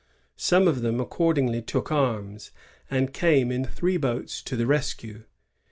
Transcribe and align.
Some 0.35 0.67
of 0.67 0.81
them 0.81 0.99
accordingly 0.99 1.61
took 1.61 1.91
arms, 1.91 2.49
and 2.89 3.13
came 3.13 3.51
in 3.51 3.63
three 3.65 3.97
boats 3.97 4.41
to 4.41 4.55
the 4.55 4.65
rescue. 4.65 5.25